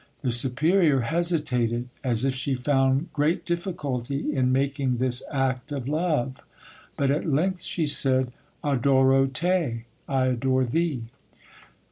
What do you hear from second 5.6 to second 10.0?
of love, but at length she said— "Adoro te"